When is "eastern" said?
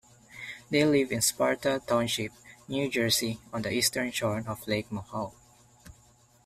3.71-4.09